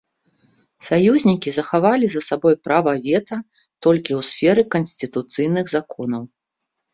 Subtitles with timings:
[0.85, 3.37] Саюзнікі захавалі за сабой права вета
[3.87, 6.23] толькі ў сферы канстытуцыйных законаў.